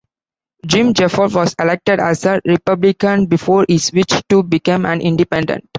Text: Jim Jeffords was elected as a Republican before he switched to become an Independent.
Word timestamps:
Jim 0.65 0.95
Jeffords 0.95 1.35
was 1.35 1.53
elected 1.59 1.99
as 1.99 2.25
a 2.25 2.41
Republican 2.43 3.27
before 3.27 3.65
he 3.67 3.77
switched 3.77 4.27
to 4.29 4.41
become 4.41 4.83
an 4.83 4.99
Independent. 4.99 5.63